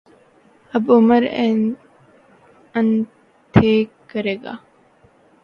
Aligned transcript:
آب 0.73 0.85
عمر 0.91 1.23
انٹهیک 2.75 3.89
کرے 4.09 4.35
گا 4.43 4.53